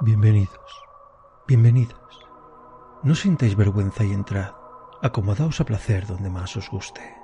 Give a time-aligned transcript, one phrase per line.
[0.00, 0.82] Bienvenidos,
[1.46, 1.96] bienvenidas.
[3.04, 4.52] No sintáis vergüenza y entrad.
[5.00, 7.14] Acomodaos a placer donde más os guste.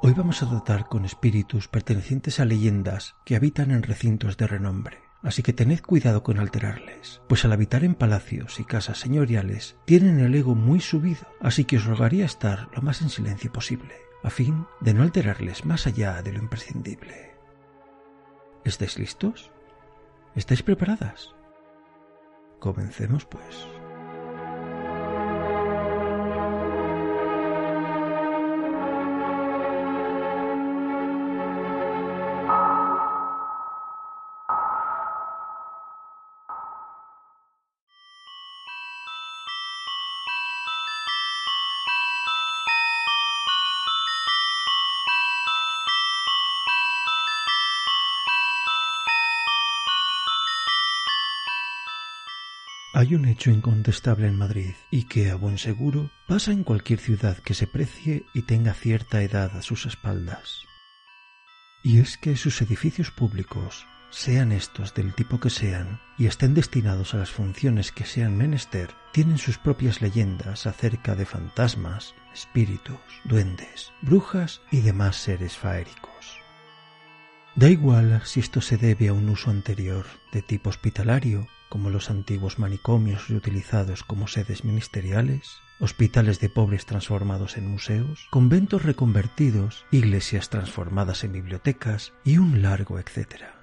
[0.00, 4.98] Hoy vamos a tratar con espíritus pertenecientes a leyendas que habitan en recintos de renombre,
[5.22, 10.20] así que tened cuidado con alterarles, pues al habitar en palacios y casas señoriales tienen
[10.20, 14.30] el ego muy subido, así que os rogaría estar lo más en silencio posible, a
[14.30, 17.36] fin de no alterarles más allá de lo imprescindible.
[18.64, 19.50] ¿Estáis listos?
[20.34, 21.34] ¿Estáis preparadas?
[22.58, 23.77] Comencemos pues.
[52.98, 57.38] Hay un hecho incontestable en Madrid y que, a buen seguro, pasa en cualquier ciudad
[57.38, 60.64] que se precie y tenga cierta edad a sus espaldas.
[61.84, 67.14] Y es que sus edificios públicos, sean estos del tipo que sean, y estén destinados
[67.14, 73.92] a las funciones que sean menester, tienen sus propias leyendas acerca de fantasmas, espíritus, duendes,
[74.02, 76.40] brujas y demás seres faéricos.
[77.54, 82.10] Da igual si esto se debe a un uso anterior de tipo hospitalario como los
[82.10, 90.50] antiguos manicomios reutilizados como sedes ministeriales, hospitales de pobres transformados en museos, conventos reconvertidos, iglesias
[90.50, 93.58] transformadas en bibliotecas y un largo etcétera.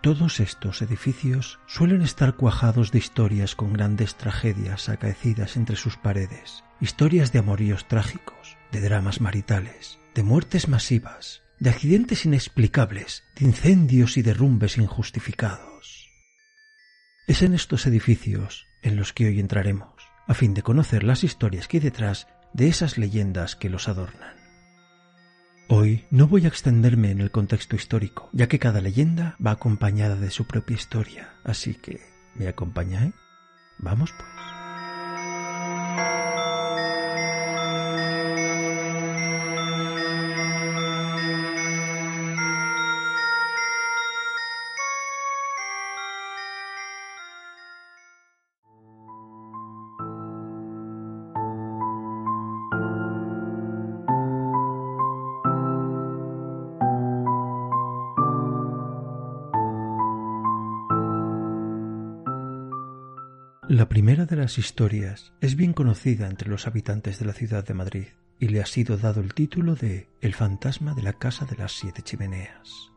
[0.00, 6.62] Todos estos edificios suelen estar cuajados de historias con grandes tragedias acaecidas entre sus paredes,
[6.80, 14.16] historias de amoríos trágicos, de dramas maritales, de muertes masivas, de accidentes inexplicables, de incendios
[14.16, 15.97] y derrumbes injustificados.
[17.28, 19.92] Es en estos edificios en los que hoy entraremos,
[20.26, 24.34] a fin de conocer las historias que hay detrás de esas leyendas que los adornan.
[25.68, 30.16] Hoy no voy a extenderme en el contexto histórico, ya que cada leyenda va acompañada
[30.16, 32.00] de su propia historia, así que
[32.34, 33.12] ¿me acompañáis?
[33.78, 34.57] Vamos pues.
[64.48, 68.06] Las historias es bien conocida entre los habitantes de la ciudad de Madrid
[68.38, 71.72] y le ha sido dado el título de El fantasma de la Casa de las
[71.72, 72.90] Siete Chimeneas.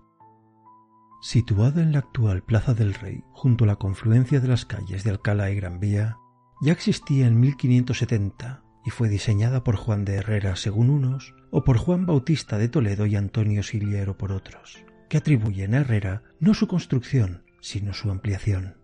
[1.21, 5.09] Situada en la actual Plaza del Rey, junto a la confluencia de las calles de
[5.09, 6.15] Alcalá y Gran Vía,
[6.61, 11.77] ya existía en 1570 y fue diseñada por Juan de Herrera según unos o por
[11.77, 16.69] Juan Bautista de Toledo y Antonio Siliero por otros, que atribuyen a Herrera no su
[16.69, 18.80] construcción, sino su ampliación.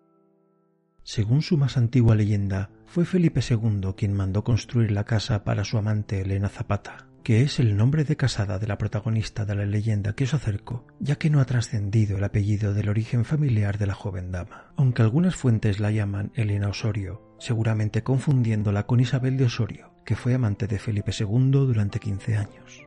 [1.08, 5.78] Según su más antigua leyenda, fue Felipe II quien mandó construir la casa para su
[5.78, 10.12] amante Elena Zapata, que es el nombre de casada de la protagonista de la leyenda
[10.12, 13.94] que os acerco, ya que no ha trascendido el apellido del origen familiar de la
[13.94, 19.94] joven dama, aunque algunas fuentes la llaman Elena Osorio, seguramente confundiéndola con Isabel de Osorio,
[20.04, 22.86] que fue amante de Felipe II durante quince años.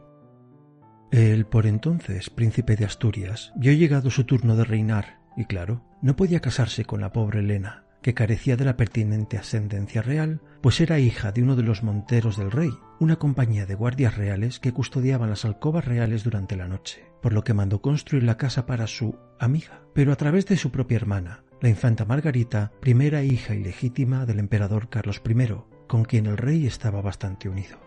[1.10, 6.16] El por entonces príncipe de Asturias vio llegado su turno de reinar y claro, no
[6.16, 10.98] podía casarse con la pobre Elena, que carecía de la pertinente ascendencia real, pues era
[10.98, 15.30] hija de uno de los monteros del rey, una compañía de guardias reales que custodiaban
[15.30, 19.16] las alcobas reales durante la noche, por lo que mandó construir la casa para su
[19.38, 24.38] amiga, pero a través de su propia hermana, la infanta Margarita, primera hija ilegítima del
[24.38, 25.54] emperador Carlos I,
[25.86, 27.78] con quien el rey estaba bastante unido.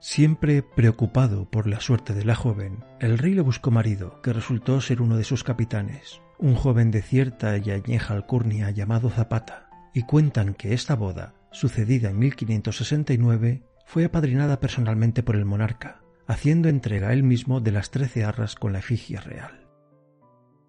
[0.00, 4.80] Siempre preocupado por la suerte de la joven, el rey le buscó marido, que resultó
[4.80, 10.02] ser uno de sus capitanes, un joven de cierta y añeja alcurnia llamado Zapata, y
[10.02, 17.12] cuentan que esta boda, sucedida en 1569, fue apadrinada personalmente por el monarca, haciendo entrega
[17.12, 19.68] él mismo de las trece arras con la efigie real.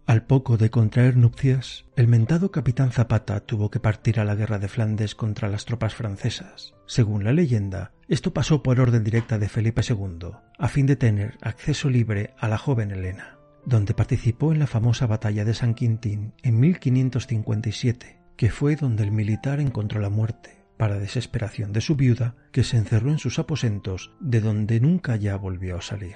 [0.08, 4.60] Al poco de contraer nupcias, el mentado capitán Zapata tuvo que partir a la guerra
[4.60, 6.74] de Flandes contra las tropas francesas.
[6.86, 11.38] Según la leyenda, esto pasó por orden directa de Felipe II, a fin de tener
[11.42, 16.34] acceso libre a la joven Elena, donde participó en la famosa batalla de San Quintín
[16.44, 22.36] en 1557, que fue donde el militar encontró la muerte, para desesperación de su viuda,
[22.52, 26.16] que se encerró en sus aposentos, de donde nunca ya volvió a salir.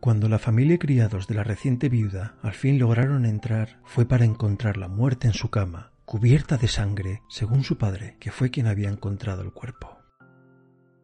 [0.00, 4.24] Cuando la familia y criados de la reciente viuda al fin lograron entrar, fue para
[4.24, 8.88] encontrarla muerta en su cama, cubierta de sangre, según su padre, que fue quien había
[8.88, 9.98] encontrado el cuerpo.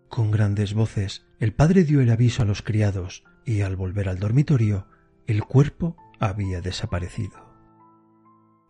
[0.09, 4.19] Con grandes voces, el padre dio el aviso a los criados y al volver al
[4.19, 4.87] dormitorio,
[5.27, 7.45] el cuerpo había desaparecido.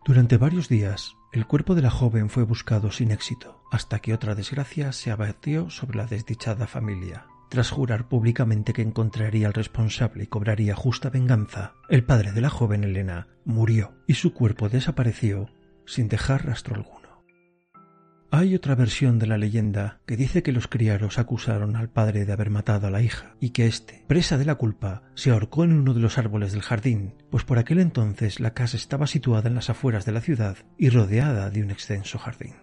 [0.05, 4.35] Durante varios días, el cuerpo de la joven fue buscado sin éxito, hasta que otra
[4.35, 7.25] desgracia se abatió sobre la desdichada familia.
[7.49, 12.49] Tras jurar públicamente que encontraría al responsable y cobraría justa venganza, el padre de la
[12.49, 15.49] joven Elena murió y su cuerpo desapareció
[15.85, 17.04] sin dejar rastro alguno.
[18.37, 22.33] Hay otra versión de la leyenda que dice que los criados acusaron al padre de
[22.33, 25.71] haber matado a la hija y que éste, presa de la culpa, se ahorcó en
[25.71, 29.55] uno de los árboles del jardín, pues por aquel entonces la casa estaba situada en
[29.55, 32.55] las afueras de la ciudad y rodeada de un extenso jardín.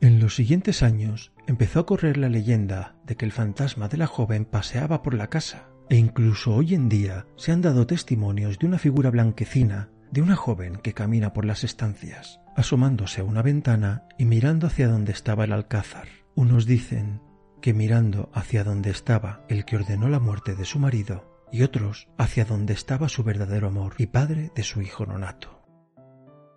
[0.00, 4.08] En los siguientes años empezó a correr la leyenda de que el fantasma de la
[4.08, 8.66] joven paseaba por la casa, e incluso hoy en día se han dado testimonios de
[8.66, 14.04] una figura blanquecina de una joven que camina por las estancias, asomándose a una ventana
[14.18, 16.08] y mirando hacia donde estaba el alcázar.
[16.34, 17.20] Unos dicen
[17.60, 22.08] que mirando hacia donde estaba el que ordenó la muerte de su marido, y otros
[22.18, 25.62] hacia donde estaba su verdadero amor y padre de su hijo nonato.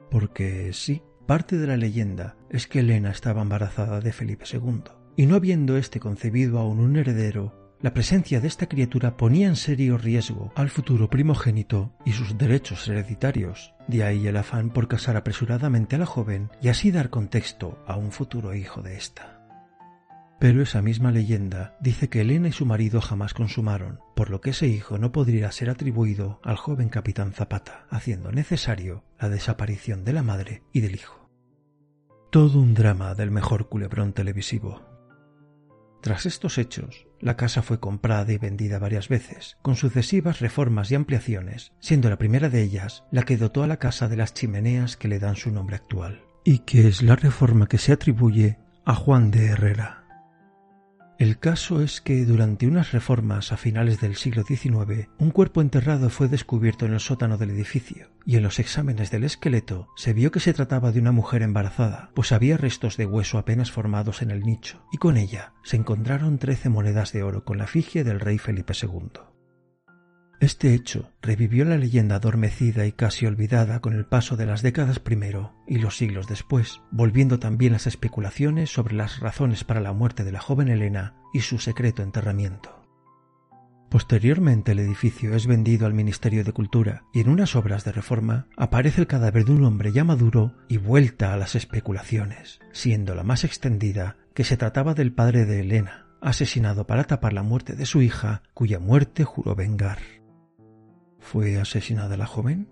[0.09, 1.01] Porque sí,
[1.31, 4.83] Parte de la leyenda es que Elena estaba embarazada de Felipe II,
[5.15, 9.55] y no habiendo éste concebido aún un heredero, la presencia de esta criatura ponía en
[9.55, 13.73] serio riesgo al futuro primogénito y sus derechos hereditarios.
[13.87, 17.97] De ahí el afán por casar apresuradamente a la joven y así dar contexto a
[17.97, 19.39] un futuro hijo de ésta.
[20.39, 24.51] Pero esa misma leyenda dice que Elena y su marido jamás consumaron, por lo que
[24.51, 30.13] ese hijo no podría ser atribuido al joven capitán Zapata, haciendo necesario la desaparición de
[30.13, 31.29] la madre y del hijo.
[32.31, 34.90] Todo un drama del mejor culebrón televisivo.
[36.01, 40.95] Tras estos hechos, la casa fue comprada y vendida varias veces, con sucesivas reformas y
[40.95, 44.98] ampliaciones, siendo la primera de ellas la que dotó a la casa de las chimeneas
[44.98, 48.95] que le dan su nombre actual, y que es la reforma que se atribuye a
[48.95, 50.00] Juan de Herrera.
[51.21, 56.09] El caso es que durante unas reformas a finales del siglo XIX, un cuerpo enterrado
[56.09, 60.31] fue descubierto en el sótano del edificio, y en los exámenes del esqueleto se vio
[60.31, 64.31] que se trataba de una mujer embarazada, pues había restos de hueso apenas formados en
[64.31, 68.19] el nicho, y con ella se encontraron trece monedas de oro con la efigie del
[68.19, 69.30] rey Felipe II.
[70.41, 74.97] Este hecho revivió la leyenda adormecida y casi olvidada con el paso de las décadas
[74.97, 80.23] primero y los siglos después, volviendo también las especulaciones sobre las razones para la muerte
[80.23, 82.83] de la joven Elena y su secreto enterramiento.
[83.91, 88.47] Posteriormente el edificio es vendido al Ministerio de Cultura y en unas obras de reforma
[88.57, 93.21] aparece el cadáver de un hombre ya maduro y vuelta a las especulaciones, siendo la
[93.21, 97.86] más extendida que se trataba del padre de Elena, asesinado para tapar la muerte de
[97.86, 100.00] su hija, cuya muerte juró vengar.
[101.21, 102.67] ¿Fue asesinada la joven?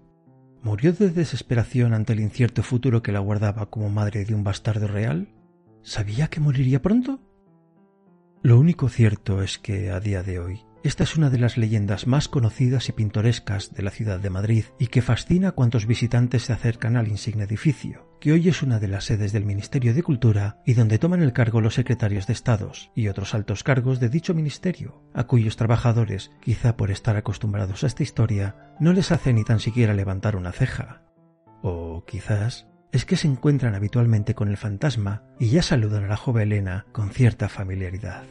[0.61, 4.87] ¿Murió de desesperación ante el incierto futuro que la guardaba como madre de un bastardo
[4.87, 5.29] real?
[5.83, 7.21] ¿Sabía que moriría pronto?
[8.41, 12.07] Lo único cierto es que, a día de hoy, esta es una de las leyendas
[12.07, 16.43] más conocidas y pintorescas de la ciudad de Madrid y que fascina a cuantos visitantes
[16.43, 20.03] se acercan al insigne edificio, que hoy es una de las sedes del Ministerio de
[20.03, 24.07] Cultura y donde toman el cargo los secretarios de Estados y otros altos cargos de
[24.07, 29.33] dicho ministerio, a cuyos trabajadores, quizá por estar acostumbrados a esta historia, no les hace
[29.33, 31.03] ni tan siquiera levantar una ceja.
[31.61, 36.17] O quizás es que se encuentran habitualmente con el fantasma y ya saludan a la
[36.17, 38.23] joven Elena con cierta familiaridad.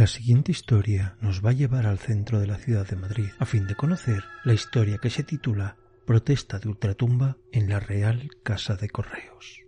[0.00, 3.44] La siguiente historia nos va a llevar al centro de la ciudad de Madrid a
[3.44, 5.76] fin de conocer la historia que se titula
[6.06, 9.60] protesta de ultratumba en la Real Casa de Correos.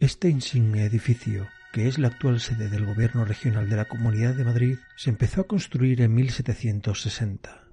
[0.00, 4.46] Este insigne edificio, que es la actual sede del Gobierno Regional de la Comunidad de
[4.46, 7.68] Madrid, se empezó a construir en 1760.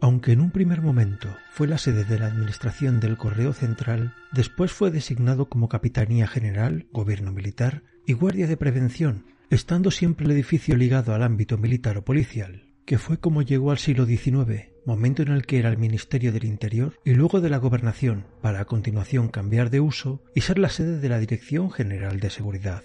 [0.00, 4.72] Aunque en un primer momento fue la sede de la Administración del Correo Central, después
[4.72, 10.76] fue designado como Capitanía General, Gobierno Militar y Guardia de Prevención, estando siempre el edificio
[10.76, 15.28] ligado al ámbito militar o policial, que fue como llegó al siglo XIX, momento en
[15.28, 19.28] el que era el Ministerio del Interior y luego de la Gobernación, para a continuación
[19.28, 22.84] cambiar de uso y ser la sede de la Dirección General de Seguridad.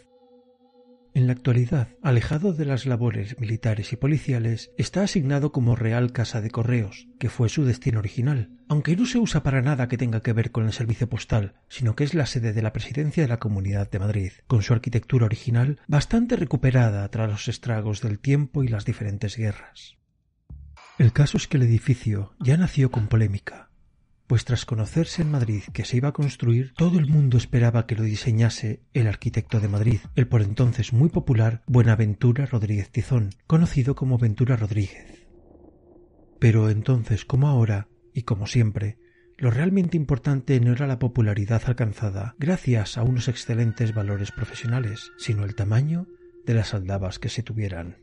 [1.13, 6.39] En la actualidad, alejado de las labores militares y policiales, está asignado como Real Casa
[6.39, 10.21] de Correos, que fue su destino original, aunque no se usa para nada que tenga
[10.21, 13.29] que ver con el servicio postal, sino que es la sede de la Presidencia de
[13.29, 18.63] la Comunidad de Madrid, con su arquitectura original bastante recuperada tras los estragos del tiempo
[18.63, 19.97] y las diferentes guerras.
[20.97, 23.70] El caso es que el edificio ya nació con polémica,
[24.31, 27.97] pues tras conocerse en Madrid que se iba a construir, todo el mundo esperaba que
[27.97, 33.93] lo diseñase el arquitecto de Madrid, el por entonces muy popular Buenaventura Rodríguez Tizón, conocido
[33.93, 35.27] como Ventura Rodríguez.
[36.39, 38.97] Pero entonces, como ahora, y como siempre,
[39.37, 45.43] lo realmente importante no era la popularidad alcanzada gracias a unos excelentes valores profesionales, sino
[45.43, 46.07] el tamaño
[46.45, 47.97] de las aldabas que se tuvieran.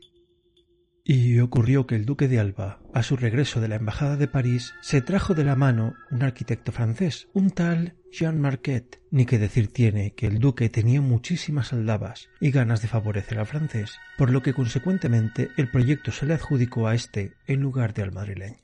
[1.11, 4.75] Y ocurrió que el duque de Alba, a su regreso de la embajada de París,
[4.79, 9.73] se trajo de la mano un arquitecto francés, un tal Jean Marquet, ni que decir
[9.73, 14.43] tiene que el duque tenía muchísimas aldabas y ganas de favorecer al francés, por lo
[14.43, 18.59] que consecuentemente el proyecto se le adjudicó a éste en lugar de al madrileño.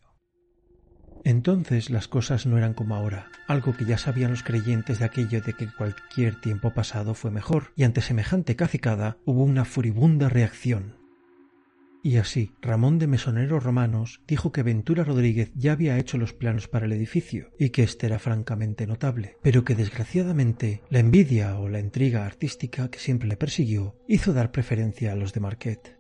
[1.24, 5.42] Entonces las cosas no eran como ahora, algo que ya sabían los creyentes de aquello
[5.42, 11.04] de que cualquier tiempo pasado fue mejor, y ante semejante cacicada hubo una furibunda reacción,
[12.06, 16.68] y así, Ramón de Mesoneros Romanos dijo que Ventura Rodríguez ya había hecho los planos
[16.68, 21.68] para el edificio y que éste era francamente notable, pero que desgraciadamente la envidia o
[21.68, 25.98] la intriga artística que siempre le persiguió hizo dar preferencia a los de Marquet.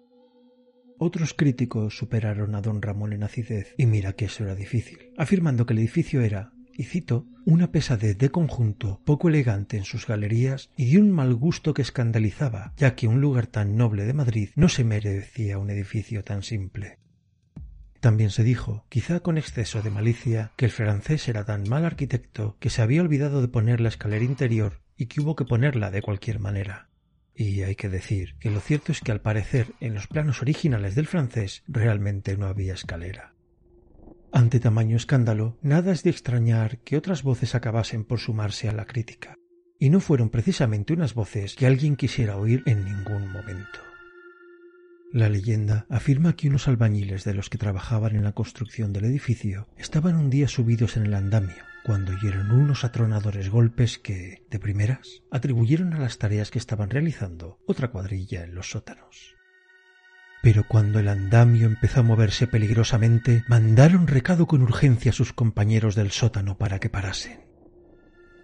[0.99, 5.65] Otros críticos superaron a don Ramón en acidez, y mira que eso era difícil, afirmando
[5.65, 10.71] que el edificio era, y cito, una pesadez de conjunto poco elegante en sus galerías
[10.75, 14.49] y de un mal gusto que escandalizaba, ya que un lugar tan noble de Madrid
[14.55, 16.99] no se merecía un edificio tan simple.
[17.99, 22.57] También se dijo, quizá con exceso de malicia, que el francés era tan mal arquitecto
[22.59, 26.01] que se había olvidado de poner la escalera interior y que hubo que ponerla de
[26.01, 26.89] cualquier manera.
[27.33, 30.95] Y hay que decir que lo cierto es que al parecer en los planos originales
[30.95, 33.34] del francés realmente no había escalera.
[34.35, 38.85] Ante tamaño escándalo, nada es de extrañar que otras voces acabasen por sumarse a la
[38.85, 39.37] crítica,
[39.79, 43.79] y no fueron precisamente unas voces que alguien quisiera oír en ningún momento.
[45.13, 49.69] La leyenda afirma que unos albañiles de los que trabajaban en la construcción del edificio
[49.77, 55.23] estaban un día subidos en el andamio, cuando oyeron unos atronadores golpes que, de primeras,
[55.31, 59.34] atribuyeron a las tareas que estaban realizando otra cuadrilla en los sótanos.
[60.45, 65.95] Pero cuando el andamio empezó a moverse peligrosamente, mandaron recado con urgencia a sus compañeros
[65.95, 67.39] del sótano para que parasen.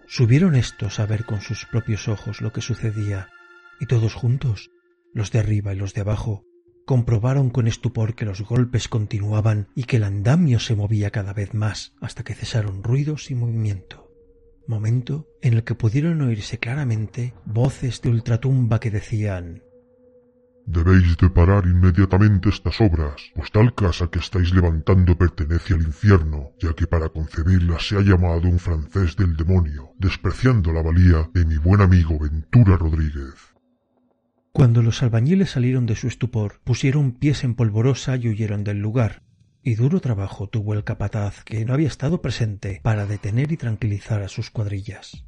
[0.08, 3.28] Subieron estos a ver con sus propios ojos lo que sucedía,
[3.78, 4.72] y todos juntos,
[5.14, 6.44] los de arriba y los de abajo,
[6.86, 11.54] comprobaron con estupor que los golpes continuaban y que el andamio se movía cada vez
[11.54, 14.10] más hasta que cesaron ruidos y movimiento.
[14.66, 19.62] Momento en el que pudieron oírse claramente voces de ultratumba que decían
[20.66, 26.52] Debéis de parar inmediatamente estas obras, pues tal casa que estáis levantando pertenece al infierno,
[26.60, 31.44] ya que para concebirla se ha llamado un francés del demonio, despreciando la valía de
[31.44, 33.34] mi buen amigo Ventura Rodríguez.
[34.52, 39.22] Cuando los albañiles salieron de su estupor, pusieron pies en polvorosa y huyeron del lugar,
[39.62, 44.22] y duro trabajo tuvo el capataz, que no había estado presente, para detener y tranquilizar
[44.22, 45.24] a sus cuadrillas.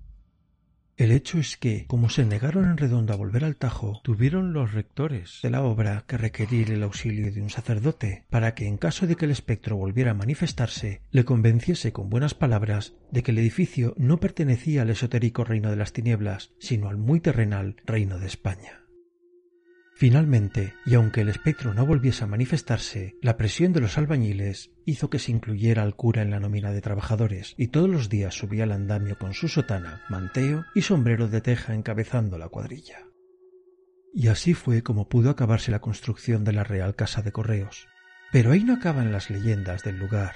[0.97, 4.73] El hecho es que, como se negaron en redondo a volver al Tajo, tuvieron los
[4.73, 9.09] rectores de la obra que requerir el auxilio de un sacerdote, para que en caso
[9.09, 13.39] de que el espectro volviera a manifestarse, le convenciese con buenas palabras de que el
[13.39, 18.27] edificio no pertenecía al esotérico reino de las tinieblas, sino al muy terrenal reino de
[18.27, 18.84] España.
[20.05, 25.09] Finalmente, y aunque el espectro no volviese a manifestarse, la presión de los albañiles hizo
[25.09, 28.65] que se incluyera al cura en la nómina de trabajadores, y todos los días subía
[28.65, 32.99] al andamio con su sotana, manteo y sombrero de teja encabezando la cuadrilla.
[34.13, 37.89] Y así fue como pudo acabarse la construcción de la Real Casa de Correos.
[38.31, 40.35] Pero ahí no acaban las leyendas del lugar,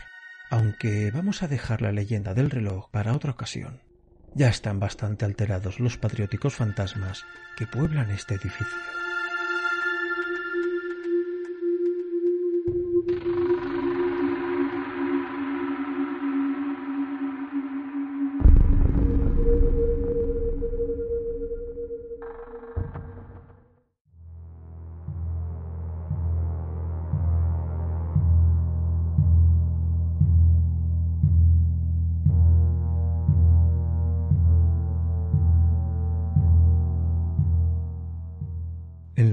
[0.49, 3.83] aunque vamos a dejar la leyenda del reloj para otra ocasión.
[4.35, 7.27] Ya están bastante alterados los patrióticos fantasmas
[7.59, 8.65] que pueblan este edificio.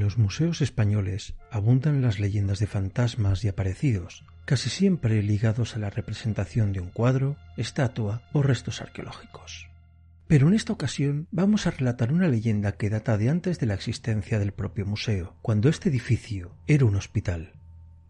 [0.06, 5.90] Los museos españoles abundan las leyendas de fantasmas y aparecidos, casi siempre ligados a la
[5.90, 9.68] representación de un cuadro, estatua o restos arqueológicos.
[10.28, 13.74] Pero en esta ocasión vamos a relatar una leyenda que data de antes de la
[13.74, 17.54] existencia del propio museo, cuando este edificio era un hospital.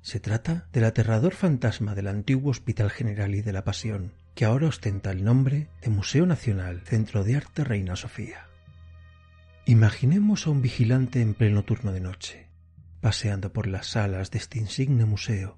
[0.01, 4.67] Se trata del aterrador fantasma del antiguo Hospital General y de la Pasión, que ahora
[4.67, 8.47] ostenta el nombre de Museo Nacional Centro de Arte Reina Sofía.
[9.67, 12.49] Imaginemos a un vigilante en pleno turno de noche,
[13.01, 15.57] paseando por las salas de este insigne museo,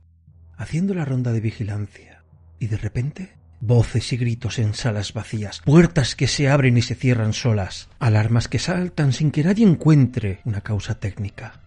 [0.56, 2.24] haciendo la ronda de vigilancia,
[2.58, 6.96] y de repente voces y gritos en salas vacías, puertas que se abren y se
[6.96, 11.67] cierran solas, alarmas que saltan sin que nadie encuentre una causa técnica.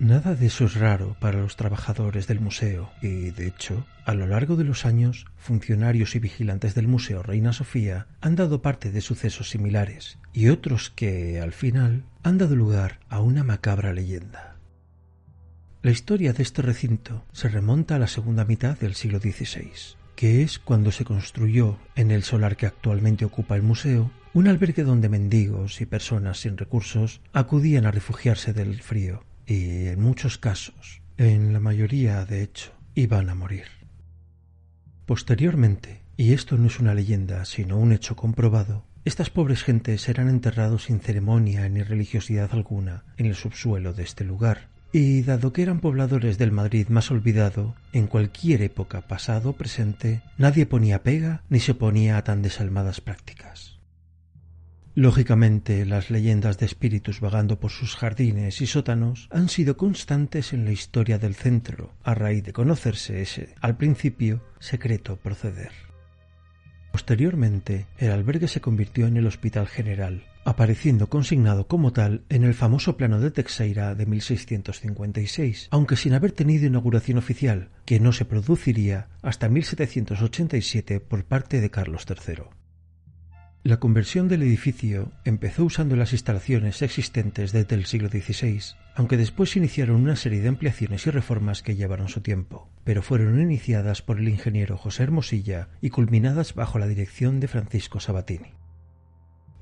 [0.00, 4.28] Nada de eso es raro para los trabajadores del museo y, de hecho, a lo
[4.28, 9.00] largo de los años, funcionarios y vigilantes del Museo Reina Sofía han dado parte de
[9.00, 14.56] sucesos similares y otros que, al final, han dado lugar a una macabra leyenda.
[15.82, 20.42] La historia de este recinto se remonta a la segunda mitad del siglo XVI, que
[20.42, 25.08] es cuando se construyó en el solar que actualmente ocupa el museo un albergue donde
[25.08, 31.54] mendigos y personas sin recursos acudían a refugiarse del frío y en muchos casos, en
[31.54, 33.64] la mayoría de hecho, iban a morir.
[35.06, 40.28] Posteriormente, y esto no es una leyenda sino un hecho comprobado, estas pobres gentes eran
[40.28, 45.62] enterrados sin ceremonia ni religiosidad alguna en el subsuelo de este lugar, y dado que
[45.62, 51.42] eran pobladores del Madrid más olvidado, en cualquier época pasado o presente, nadie ponía pega
[51.48, 53.77] ni se oponía a tan desalmadas prácticas.
[54.98, 60.64] Lógicamente, las leyendas de espíritus vagando por sus jardines y sótanos han sido constantes en
[60.64, 65.70] la historia del centro, a raíz de conocerse ese, al principio, secreto proceder.
[66.90, 72.54] Posteriormente, el albergue se convirtió en el Hospital General, apareciendo consignado como tal en el
[72.54, 78.24] famoso plano de Texeira de 1656, aunque sin haber tenido inauguración oficial, que no se
[78.24, 82.57] produciría hasta 1787 por parte de Carlos III.
[83.64, 88.60] La conversión del edificio empezó usando las instalaciones existentes desde el siglo XVI,
[88.94, 93.02] aunque después se iniciaron una serie de ampliaciones y reformas que llevaron su tiempo, pero
[93.02, 98.52] fueron iniciadas por el ingeniero José Hermosilla y culminadas bajo la dirección de Francisco Sabatini.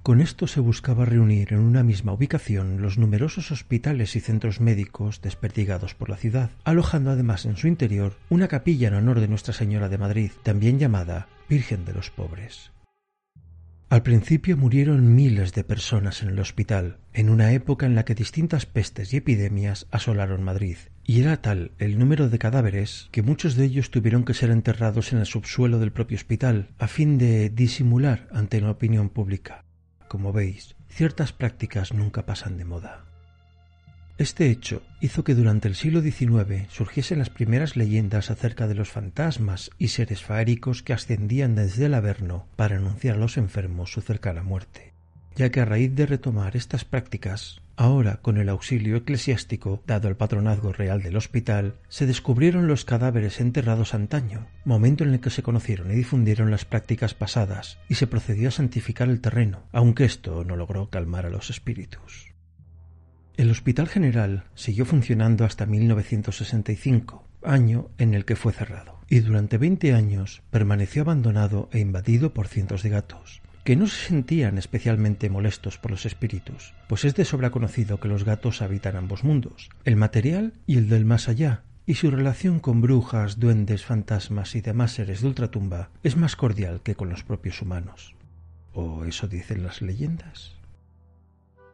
[0.02, 5.20] Con esto se buscaba reunir en una misma ubicación los numerosos hospitales y centros médicos
[5.20, 9.54] desperdigados por la ciudad, alojando además en su interior una capilla en honor de Nuestra
[9.54, 12.75] Señora de Madrid, también llamada Virgen de los Pobres.
[13.88, 18.16] Al principio murieron miles de personas en el hospital, en una época en la que
[18.16, 23.55] distintas pestes y epidemias asolaron Madrid, y era tal el número de cadáveres que muchos
[23.55, 27.49] de ellos tuvieron que ser enterrados en el subsuelo del propio hospital, a fin de
[27.49, 29.64] disimular ante la opinión pública.
[30.09, 33.05] Como veis, ciertas prácticas nunca pasan de moda.
[34.18, 38.88] Este hecho hizo que durante el siglo XIX surgiesen las primeras leyendas acerca de los
[38.88, 44.00] fantasmas y seres faéricos que ascendían desde el Averno para anunciar a los enfermos su
[44.00, 44.94] cercana muerte,
[45.35, 50.16] ya que a raíz de retomar estas prácticas, ahora con el auxilio eclesiástico dado al
[50.16, 55.42] patronazgo real del hospital, se descubrieron los cadáveres enterrados antaño, momento en el que se
[55.42, 60.42] conocieron y difundieron las prácticas pasadas y se procedió a santificar el terreno, aunque esto
[60.42, 62.25] no logró calmar a los espíritus.
[63.37, 69.59] El Hospital General siguió funcionando hasta 1965, año en el que fue cerrado, y durante
[69.59, 75.29] 20 años permaneció abandonado e invadido por cientos de gatos, que no se sentían especialmente
[75.29, 79.68] molestos por los espíritus, pues es de sobra conocido que los gatos habitan ambos mundos,
[79.85, 84.62] el material y el del más allá, y su relación con brujas, duendes, fantasmas y
[84.62, 88.14] demás seres de ultratumba es más cordial que con los propios humanos.
[88.72, 90.55] ¿O eso dicen las leyendas?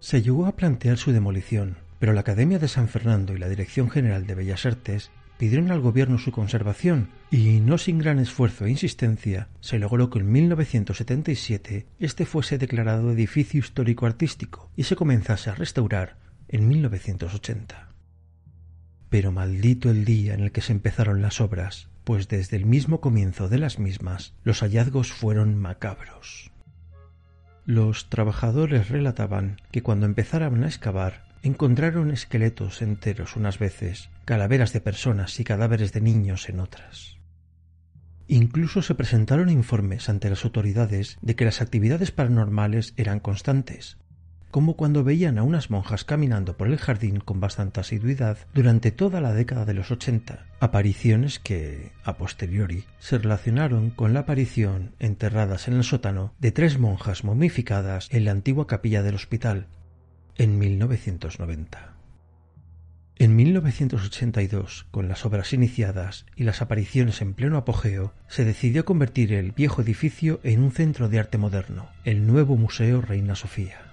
[0.03, 3.89] Se llegó a plantear su demolición, pero la Academia de San Fernando y la Dirección
[3.89, 8.71] General de Bellas Artes pidieron al gobierno su conservación y, no sin gran esfuerzo e
[8.71, 15.51] insistencia, se logró que en 1977 este fuese declarado edificio histórico artístico y se comenzase
[15.51, 17.93] a restaurar en 1980.
[19.09, 23.01] Pero maldito el día en el que se empezaron las obras, pues desde el mismo
[23.01, 26.52] comienzo de las mismas los hallazgos fueron macabros.
[27.65, 34.81] Los trabajadores relataban que cuando empezaron a excavar encontraron esqueletos enteros unas veces, calaveras de
[34.81, 37.19] personas y cadáveres de niños en otras.
[38.27, 43.97] Incluso se presentaron informes ante las autoridades de que las actividades paranormales eran constantes,
[44.53, 49.23] como cuando veían a unas monjas caminando por el jardín con bastante asiduidad durante toda
[49.23, 55.69] la década de los ochenta, apariciones que, a posteriori, se relacionaron con la aparición, enterradas
[55.69, 59.69] en el sótano, de tres monjas momificadas en la antigua capilla del hospital,
[60.37, 61.95] en 1990.
[63.17, 69.33] En 1982, con las obras iniciadas y las apariciones en pleno apogeo, se decidió convertir
[69.33, 73.92] el viejo edificio en un centro de arte moderno, el nuevo Museo Reina Sofía.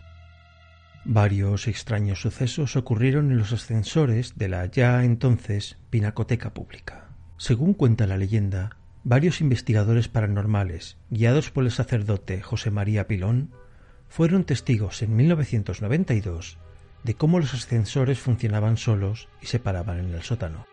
[1.06, 7.10] Varios extraños sucesos ocurrieron en los ascensores de la ya entonces Pinacoteca Pública.
[7.38, 13.52] Según cuenta la leyenda, varios investigadores paranormales, guiados por el sacerdote José María Pilón,
[14.10, 16.58] fueron testigos en 1992
[17.04, 20.66] de cómo los ascensores funcionaban solos y se paraban en el sótano.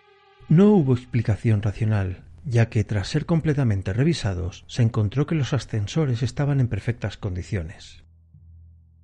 [0.48, 6.22] No hubo explicación racional, ya que tras ser completamente revisados se encontró que los ascensores
[6.22, 8.05] estaban en perfectas condiciones.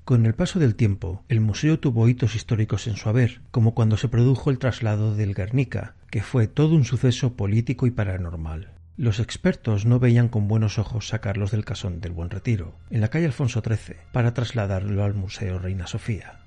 [0.04, 3.96] Con el paso del tiempo, el museo tuvo hitos históricos en su haber, como cuando
[3.96, 8.72] se produjo el traslado del Guernica, que fue todo un suceso político y paranormal.
[8.96, 13.08] Los expertos no veían con buenos ojos sacarlos del casón del Buen Retiro, en la
[13.08, 16.40] calle Alfonso XIII, para trasladarlo al Museo Reina Sofía.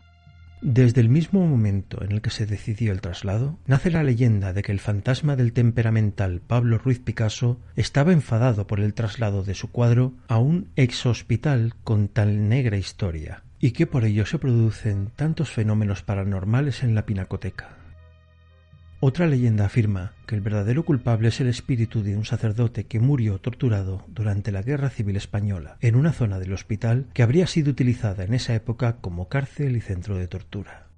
[0.61, 4.63] Desde el mismo momento en el que se decidió el traslado, nace la leyenda de
[4.63, 9.71] que el fantasma del temperamental Pablo Ruiz Picasso estaba enfadado por el traslado de su
[9.71, 15.09] cuadro a un ex hospital con tan negra historia, y que por ello se producen
[15.15, 17.79] tantos fenómenos paranormales en la pinacoteca.
[18.99, 23.39] Otra leyenda afirma que el verdadero culpable es el espíritu de un sacerdote que murió
[23.39, 28.23] torturado durante la Guerra Civil Española en una zona del hospital que habría sido utilizada
[28.23, 30.89] en esa época como cárcel y centro de tortura.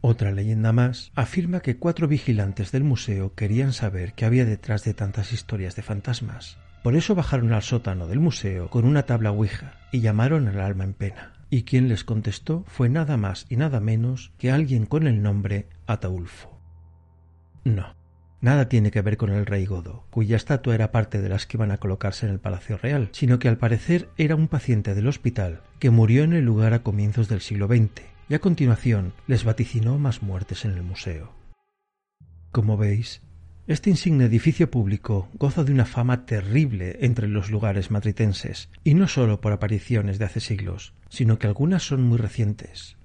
[0.00, 4.94] Otra leyenda más afirma que cuatro vigilantes del museo querían saber qué había detrás de
[4.94, 6.58] tantas historias de fantasmas.
[6.82, 10.82] Por eso bajaron al sótano del museo con una tabla ouija y llamaron al alma
[10.82, 11.39] en pena.
[11.50, 15.66] Y quien les contestó fue nada más y nada menos que alguien con el nombre
[15.86, 16.56] Ataulfo.
[17.64, 17.96] No,
[18.40, 21.56] nada tiene que ver con el rey Godo, cuya estatua era parte de las que
[21.56, 25.08] iban a colocarse en el Palacio Real, sino que al parecer era un paciente del
[25.08, 29.42] hospital que murió en el lugar a comienzos del siglo XX, y a continuación les
[29.42, 31.32] vaticinó más muertes en el museo.
[32.52, 33.22] Como veis,
[33.66, 39.08] este insigne edificio público goza de una fama terrible entre los lugares madritenses, y no
[39.08, 42.96] sólo por apariciones de hace siglos, sino que algunas son muy recientes.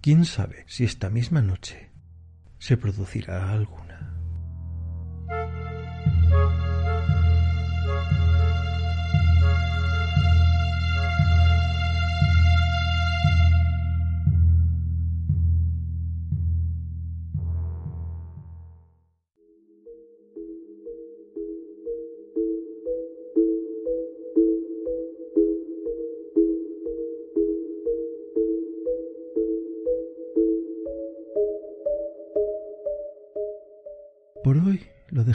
[0.00, 1.92] ¿Quién sabe si esta misma noche
[2.58, 4.18] se producirá alguna?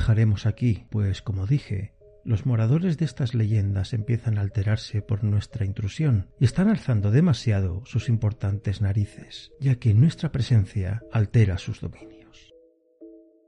[0.07, 1.93] Dejaremos aquí, pues como dije,
[2.23, 7.83] los moradores de estas leyendas empiezan a alterarse por nuestra intrusión y están alzando demasiado
[7.85, 12.53] sus importantes narices, ya que nuestra presencia altera sus dominios.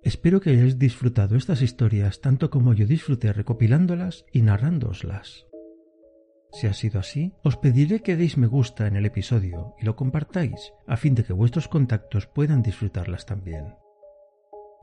[0.03, 5.45] Espero que hayáis disfrutado estas historias tanto como yo disfruté recopilándolas y narrándoslas.
[6.51, 9.95] Si ha sido así, os pediré que deis me gusta en el episodio y lo
[9.95, 13.75] compartáis, a fin de que vuestros contactos puedan disfrutarlas también.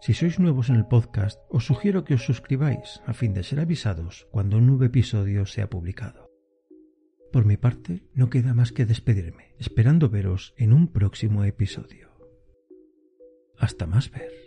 [0.01, 3.61] Si sois nuevos en el podcast, os sugiero que os suscribáis a fin de ser
[3.61, 6.31] avisados cuando un nuevo episodio sea publicado.
[7.33, 12.13] Por mi parte, no queda más que despedirme, esperando veros en un próximo episodio.
[13.59, 14.46] Hasta más ver.